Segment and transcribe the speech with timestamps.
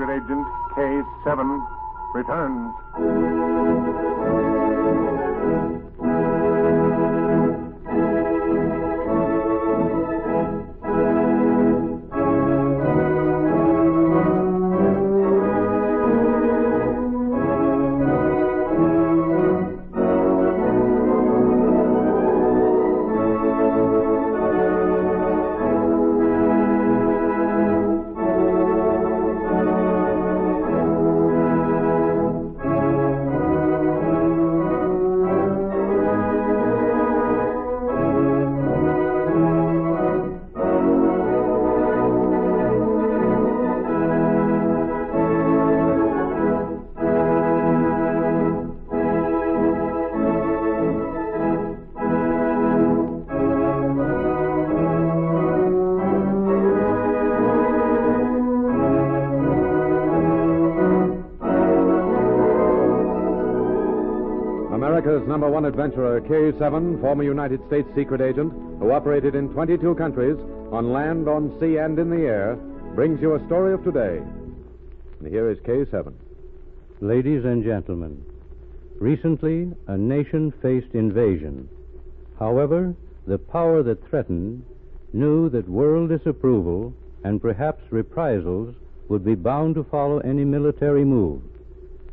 [0.00, 1.66] Secret Agent K7
[2.14, 2.72] returns.
[65.40, 70.36] Number one adventurer, K7, former United States secret agent, who operated in 22 countries,
[70.70, 72.56] on land, on sea, and in the air,
[72.94, 74.18] brings you a story of today.
[75.18, 76.12] And here is K7.
[77.00, 78.22] Ladies and gentlemen,
[78.98, 81.70] recently a nation faced invasion.
[82.38, 82.94] However,
[83.26, 84.62] the power that threatened
[85.14, 86.92] knew that world disapproval
[87.24, 88.74] and perhaps reprisals
[89.08, 91.40] would be bound to follow any military move.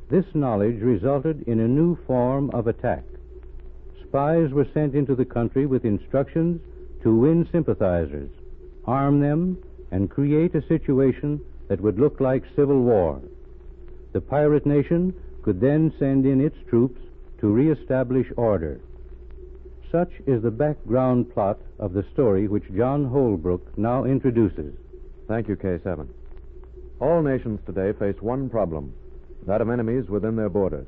[0.10, 3.04] This knowledge resulted in a new form of attack.
[4.18, 6.60] Spies were sent into the country with instructions
[7.04, 8.32] to win sympathizers,
[8.86, 9.60] arm them,
[9.92, 13.22] and create a situation that would look like civil war.
[14.14, 17.00] The pirate nation could then send in its troops
[17.42, 18.82] to reestablish order.
[19.92, 24.74] Such is the background plot of the story which John Holbrook now introduces.
[25.28, 26.08] Thank you, K7.
[27.00, 28.96] All nations today face one problem
[29.46, 30.88] that of enemies within their borders.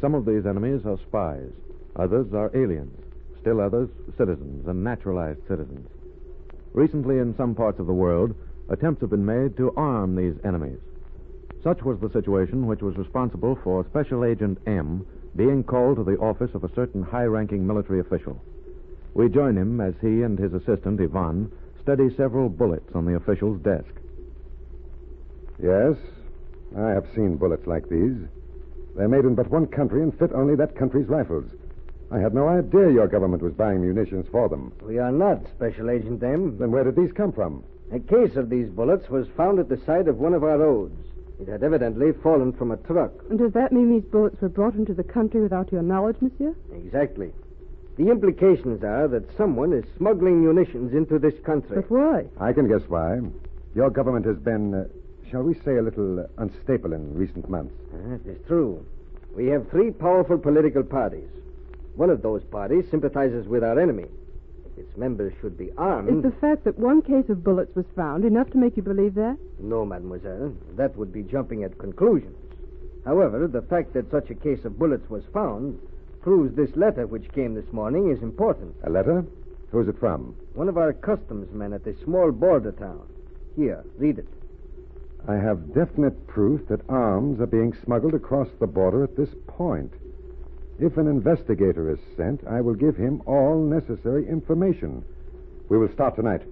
[0.00, 1.52] Some of these enemies are spies,
[1.98, 2.96] others are aliens,
[3.40, 5.88] still others citizens and naturalized citizens.
[6.72, 8.34] Recently, in some parts of the world,
[8.68, 10.78] attempts have been made to arm these enemies.
[11.62, 16.18] Such was the situation which was responsible for Special Agent M being called to the
[16.18, 18.40] office of a certain high ranking military official.
[19.14, 21.50] We join him as he and his assistant, Yvonne,
[21.82, 23.88] study several bullets on the official's desk.
[25.62, 25.96] Yes,
[26.76, 28.16] I have seen bullets like these.
[28.96, 31.50] They're made in but one country and fit only that country's rifles.
[32.10, 34.72] I had no idea your government was buying munitions for them.
[34.82, 36.56] We are not, Special Agent M.
[36.58, 37.64] Then where did these come from?
[37.92, 40.94] A case of these bullets was found at the side of one of our roads.
[41.40, 43.12] It had evidently fallen from a truck.
[43.28, 46.54] And does that mean these bullets were brought into the country without your knowledge, monsieur?
[46.72, 47.32] Exactly.
[47.96, 51.76] The implications are that someone is smuggling munitions into this country.
[51.76, 52.26] But why?
[52.40, 53.20] I can guess why.
[53.74, 54.84] Your government has been, uh,
[55.30, 57.74] shall we say, a little uh, unstable in recent months.
[57.92, 58.84] That is true.
[59.34, 61.28] We have three powerful political parties.
[61.96, 64.04] One of those parties sympathizes with our enemy.
[64.66, 66.10] If its members should be armed.
[66.10, 69.14] Is the fact that one case of bullets was found enough to make you believe
[69.14, 69.38] that?
[69.58, 70.54] No, mademoiselle.
[70.76, 72.36] That would be jumping at conclusions.
[73.06, 75.78] However, the fact that such a case of bullets was found
[76.20, 78.74] proves this letter which came this morning is important.
[78.84, 79.24] A letter?
[79.70, 80.34] Who's it from?
[80.54, 83.06] One of our customs men at a small border town.
[83.54, 84.28] Here, read it.
[85.28, 89.92] I have definite proof that arms are being smuggled across the border at this point.
[90.78, 95.02] If an investigator is sent, I will give him all necessary information.
[95.70, 96.42] We will start tonight.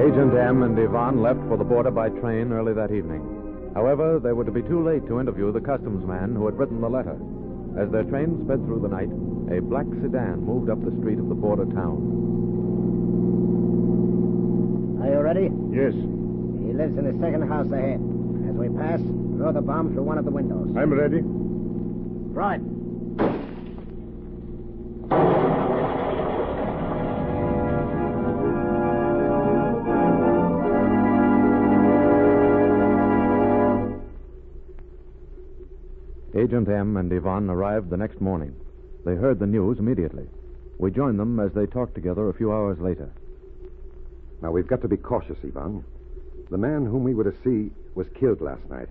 [0.00, 3.70] Agent M and Yvonne left for the border by train early that evening.
[3.74, 6.80] However, they were to be too late to interview the customs man who had written
[6.80, 7.18] the letter.
[7.78, 9.10] As their train sped through the night,
[9.54, 12.41] a black sedan moved up the street of the border town.
[15.02, 15.50] Are you ready?
[15.74, 17.98] Yes, He lives in the second house ahead.
[18.48, 19.00] As we pass,
[19.36, 20.70] throw the bomb through one of the windows.
[20.76, 21.20] I'm ready.
[22.30, 22.60] Right.
[36.34, 38.54] Agent M and Yvonne arrived the next morning.
[39.04, 40.26] They heard the news immediately.
[40.78, 43.12] We joined them as they talked together a few hours later.
[44.42, 45.84] Now, we've got to be cautious, Yvonne.
[46.50, 48.88] The man whom we were to see was killed last night.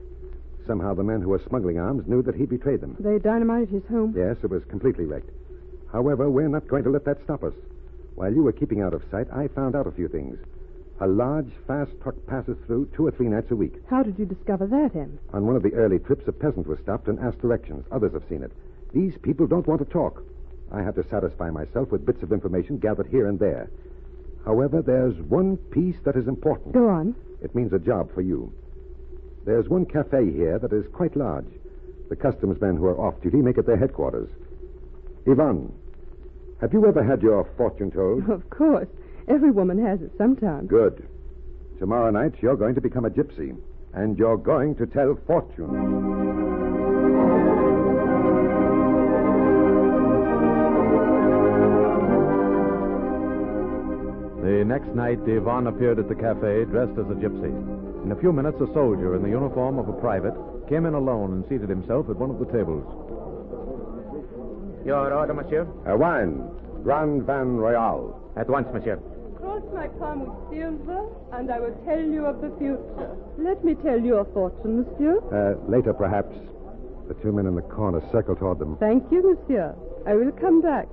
[0.65, 2.95] Somehow the men who were smuggling arms knew that he betrayed them.
[2.99, 4.13] They dynamited his home.
[4.15, 5.29] Yes, it was completely wrecked.
[5.91, 7.53] However, we're not going to let that stop us.
[8.15, 10.39] While you were keeping out of sight, I found out a few things.
[11.01, 13.73] A large, fast truck passes through two or three nights a week.
[13.89, 15.19] How did you discover that, M?
[15.33, 17.85] On one of the early trips, a peasant was stopped and asked directions.
[17.91, 18.51] Others have seen it.
[18.93, 20.23] These people don't want to talk.
[20.71, 23.69] I have to satisfy myself with bits of information gathered here and there.
[24.45, 26.73] However, there's one piece that is important.
[26.73, 27.15] Go on.
[27.41, 28.51] It means a job for you.
[29.45, 31.47] There's one cafe here that is quite large.
[32.09, 34.29] The customs men who are off duty make it their headquarters.
[35.25, 35.71] Yvonne,
[36.59, 38.29] have you ever had your fortune told?
[38.29, 38.87] Of course.
[39.27, 40.67] Every woman has it sometime.
[40.67, 41.07] Good.
[41.79, 43.55] Tomorrow night, you're going to become a gypsy,
[43.93, 46.30] and you're going to tell fortunes.
[54.51, 57.47] The next night, Yvonne appeared at the cafe dressed as a gypsy.
[58.03, 60.35] In a few minutes, a soldier in the uniform of a private
[60.67, 62.83] came in alone and seated himself at one of the tables.
[64.85, 65.65] Your order, monsieur?
[65.85, 66.43] A wine,
[66.83, 68.33] Grand Van Royal.
[68.35, 68.97] At once, monsieur.
[69.39, 73.15] Cross my palm with silver, and I will tell you of the future.
[73.37, 75.23] Let me tell you a fortune, monsieur.
[75.31, 76.35] Uh, later, perhaps.
[77.07, 78.75] The two men in the corner circle toward them.
[78.81, 79.73] Thank you, monsieur.
[80.05, 80.89] I will come back.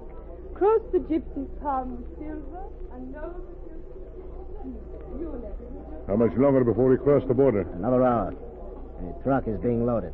[0.58, 3.30] Cross the gypsy's palm with silver, and know.
[5.18, 5.42] You.
[6.08, 7.60] How much longer before we cross the border?
[7.76, 8.34] Another hour.
[9.00, 10.12] The truck is being loaded.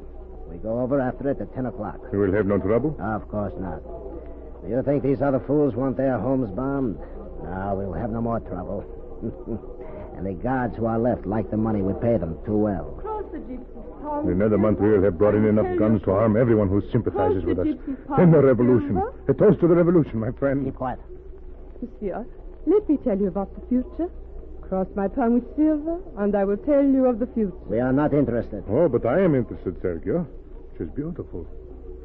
[0.50, 1.98] We go over after it at 10 o'clock.
[2.12, 2.94] You will have no trouble?
[3.00, 3.80] Ah, of course not.
[4.62, 6.98] Do you think these other fools want their homes bombed?
[7.42, 8.84] No, we'll have no more trouble.
[10.16, 11.80] and the guards who are left like the money.
[11.80, 13.00] We pay them too well.
[13.34, 14.26] Cross the gypsy's palm.
[14.28, 17.44] In another month, we will have brought in enough guns to arm everyone who sympathizes
[17.44, 17.66] with us.
[17.66, 18.94] Cross the gypsy's Then the revolution.
[18.94, 19.24] Silver?
[19.28, 20.64] A toast to the revolution, my friend.
[20.64, 21.00] Keep quiet.
[21.82, 22.24] Monsieur,
[22.66, 24.10] let me tell you about the future.
[24.62, 27.52] Cross my palm with silver, and I will tell you of the future.
[27.66, 28.64] We are not interested.
[28.68, 30.26] Oh, but I am interested, Sergio.
[30.78, 31.46] She's beautiful.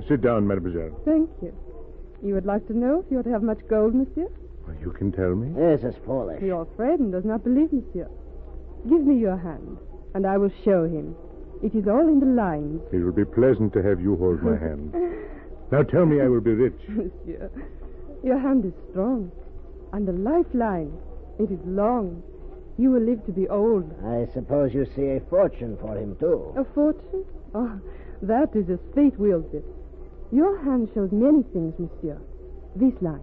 [0.08, 0.92] Sit down, mademoiselle.
[1.06, 1.54] Thank you.
[2.22, 4.28] You would like to know if you are to have much gold, monsieur?
[4.68, 5.54] Well, You can tell me.
[5.56, 6.42] This is foolish.
[6.44, 8.10] Your friend does not believe, monsieur.
[8.90, 9.78] Give me your hand,
[10.14, 11.16] and I will show him.
[11.62, 14.58] It is all in the lines, It will be pleasant to have you hold my
[14.58, 14.94] hand.
[15.72, 16.82] Now tell me I will be rich.
[16.88, 17.52] monsieur.
[18.24, 19.32] Your hand is strong,
[19.94, 20.92] and the lifeline,
[21.38, 22.24] it is long.
[22.80, 23.86] You will live to be old.
[24.04, 26.54] I suppose you see a fortune for him, too.
[26.58, 27.24] A fortune?
[27.54, 27.80] Oh,
[28.24, 29.66] that is as fate wills it.
[30.32, 32.18] Your hand shows many things, monsieur.
[32.76, 33.22] This line.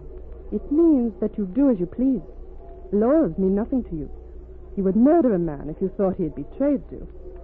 [0.51, 2.21] It means that you do as you please.
[2.93, 4.09] Laws mean nothing to you.
[4.77, 7.01] You would murder a man if you thought he had betrayed you.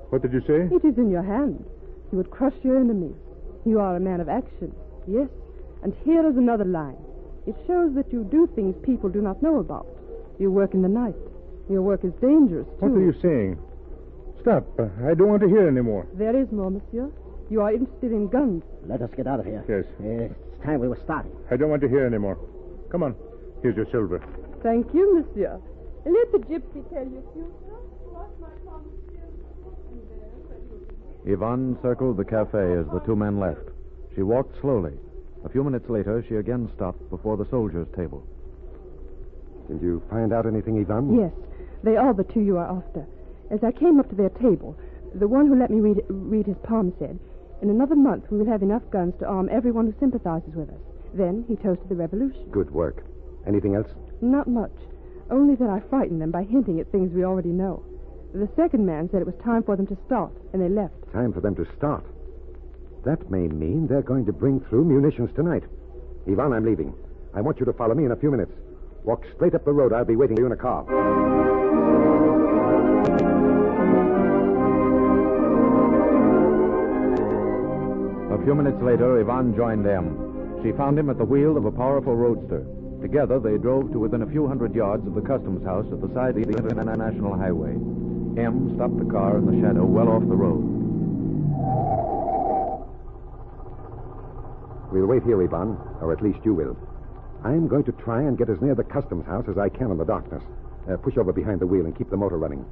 [0.09, 0.69] What did you say?
[0.73, 1.65] It is in your hand.
[2.11, 3.15] You would crush your enemies.
[3.65, 4.71] You are a man of action.
[5.07, 5.27] Yes.
[5.81, 6.97] And here is another line.
[7.47, 9.87] It shows that you do things people do not know about.
[10.39, 11.15] You work in the night.
[11.69, 12.85] Your work is dangerous, too.
[12.85, 13.57] What are you saying?
[14.41, 14.67] Stop.
[14.79, 16.05] Uh, I don't want to hear any more.
[16.13, 17.11] There is more, monsieur.
[17.49, 18.63] You are interested in guns.
[18.85, 19.63] Let us get out of here.
[19.67, 19.85] Yes.
[19.99, 21.31] Uh, it's time we were starting.
[21.49, 22.37] I don't want to hear any more.
[22.91, 23.15] Come on.
[23.63, 24.23] Here's your silver.
[24.61, 25.59] Thank you, monsieur.
[26.05, 27.79] Let the gypsy tell you future.
[28.11, 30.59] Cross my palm with silver, and there where
[31.27, 33.69] you Yvonne circled the cafe as the two men left.
[34.15, 34.93] She walked slowly.
[35.45, 38.27] A few minutes later, she again stopped before the soldiers' table.
[39.69, 41.15] Did you find out anything, Yvonne?
[41.15, 41.31] Yes,
[41.83, 43.07] they are the two you are after.
[43.49, 44.75] As I came up to their table,
[45.15, 47.17] the one who let me read, read his palm said,
[47.61, 50.81] In another month we will have enough guns to arm everyone who sympathizes with us.
[51.13, 52.49] Then he toasted the revolution.
[52.51, 53.05] Good work.
[53.47, 53.87] Anything else?
[54.21, 54.71] Not much,
[55.29, 57.83] only that I frightened them by hinting at things we already know.
[58.33, 60.95] The second man said it was time for them to start, and they left.
[61.13, 62.03] Time for them to start.
[63.05, 65.63] That may mean they're going to bring through munitions tonight.
[66.25, 66.93] Yvonne, I'm leaving.
[67.33, 68.53] I want you to follow me in a few minutes.
[69.03, 69.93] Walk straight up the road.
[69.93, 70.83] I'll be waiting for you in a car.
[78.33, 80.59] A few minutes later, Yvonne joined M.
[80.63, 82.65] She found him at the wheel of a powerful roadster.
[83.03, 86.07] Together, they drove to within a few hundred yards of the customs house at the
[86.13, 87.75] side of the international highway.
[88.39, 90.63] M stopped the car in the shadow well off the road.
[94.93, 96.77] We'll wait here, Yvonne, or at least you will.
[97.43, 99.97] I'm going to try and get as near the customs house as I can in
[99.97, 100.43] the darkness.
[100.89, 102.63] Uh, push over behind the wheel and keep the motor running.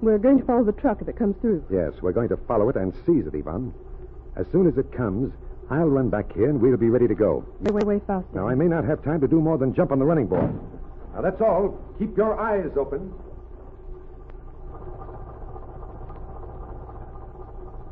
[0.00, 1.66] We're going to follow the truck if it comes through.
[1.70, 3.74] Yes, we're going to follow it and seize it, Yvonne.
[4.36, 5.34] As soon as it comes,
[5.70, 7.44] I'll run back here and we'll be ready to go.
[7.60, 8.28] Way, way, way faster.
[8.34, 10.52] Now, I may not have time to do more than jump on the running board.
[11.14, 11.78] Now, that's all.
[11.98, 13.12] Keep your eyes open.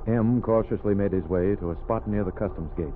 [0.06, 2.92] M cautiously made his way to a spot near the customs gates.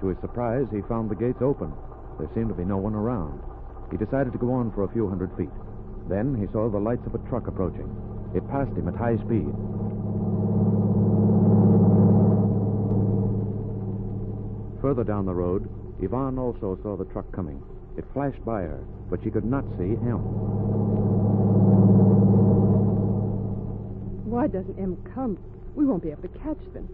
[0.00, 1.72] To his surprise, he found the gates open.
[2.18, 3.40] There seemed to be no one around.
[3.90, 5.50] He decided to go on for a few hundred feet.
[6.08, 7.88] Then he saw the lights of a truck approaching.
[8.34, 9.48] It passed him at high speed.
[14.84, 15.66] Further down the road,
[16.02, 17.62] Yvonne also saw the truck coming.
[17.96, 20.18] It flashed by her, but she could not see M.
[24.28, 25.38] Why doesn't M come?
[25.74, 26.86] We won't be able to catch them.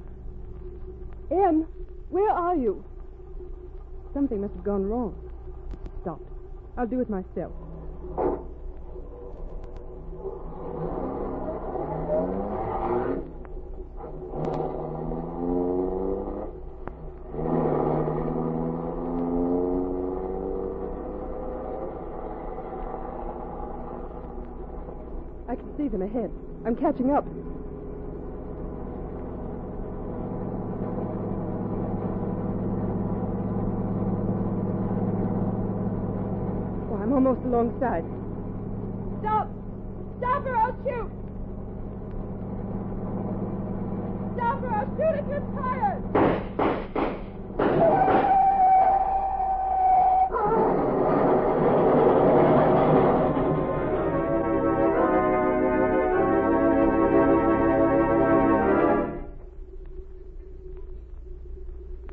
[1.33, 1.67] M,
[2.11, 2.85] where are you?
[4.15, 5.13] Something must have gone wrong.
[6.03, 6.21] Stop.
[6.79, 7.51] I'll do it myself.
[26.01, 26.31] Them ahead.
[26.65, 27.27] I'm catching up.
[36.89, 38.05] Oh, I'm almost alongside.
[39.21, 39.51] Stop!
[40.19, 41.11] Stop or I'll shoot!
[44.37, 46.20] Stop or I'll shoot at your tires!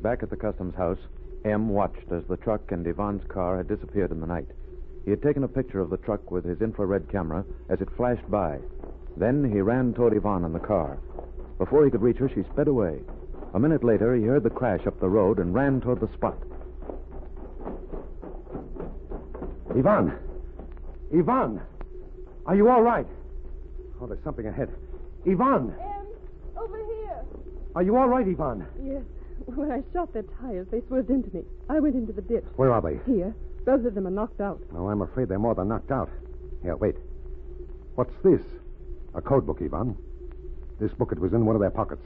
[0.08, 1.00] Back at the customs house,
[1.44, 4.48] M watched as the truck and Yvonne's car had disappeared in the night.
[5.04, 8.32] He had taken a picture of the truck with his infrared camera as it flashed
[8.32, 8.60] by.
[9.18, 10.98] Then he ran toward Yvonne in the car.
[11.58, 13.02] Before he could reach her, she sped away.
[13.54, 16.38] A minute later, he heard the crash up the road and ran toward the spot.
[19.76, 20.18] Yvonne!
[21.12, 21.62] Yvonne!
[22.46, 23.08] Are you all right?
[24.00, 24.70] Oh, there's something ahead.
[25.26, 25.76] Yvonne!
[25.78, 26.08] M,
[26.56, 27.26] over here.
[27.76, 28.66] Are you all right, Yvonne?
[28.82, 29.04] Yes.
[29.48, 31.44] When I shot their tires, they swerved into me.
[31.70, 32.44] I went into the ditch.
[32.58, 33.00] Where are they?
[33.12, 33.34] Here.
[33.66, 34.62] Both of them are knocked out.
[34.75, 36.10] Oh, I'm afraid they're more than knocked out.
[36.62, 36.96] Here, wait.
[37.96, 38.42] What's this?
[39.16, 39.98] A code book, Yvonne.
[40.80, 42.06] This book, it was in one of their pockets.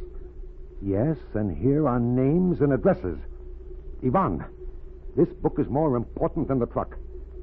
[0.81, 3.17] Yes, and here are names and addresses.
[4.01, 4.45] Yvonne,
[5.15, 6.95] this book is more important than the truck.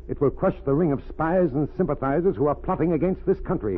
[0.08, 3.76] It will crush the ring of spies and sympathizers who are plotting against this country.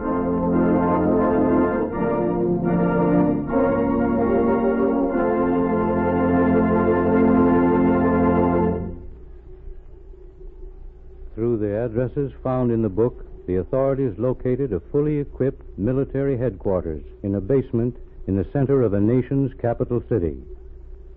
[12.11, 17.41] Addresses found in the book, the authorities located a fully equipped military headquarters in a
[17.41, 20.37] basement in the center of a nation's capital city.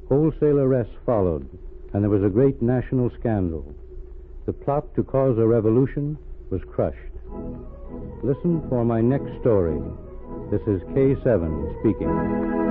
[0.07, 1.47] Wholesale arrests followed,
[1.93, 3.73] and there was a great national scandal.
[4.45, 6.17] The plot to cause a revolution
[6.49, 6.97] was crushed.
[8.23, 9.79] Listen for my next story.
[10.51, 12.62] This is K7 speaking.